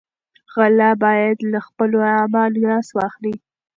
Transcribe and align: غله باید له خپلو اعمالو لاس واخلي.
غله 0.53 0.89
باید 1.03 1.37
له 1.51 1.59
خپلو 1.67 1.97
اعمالو 2.15 2.61
لاس 2.65 2.87
واخلي. 2.97 3.33